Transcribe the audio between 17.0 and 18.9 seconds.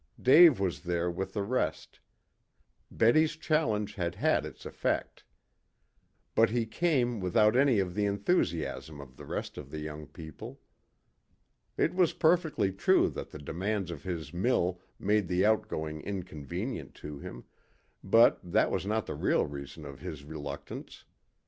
him, but that was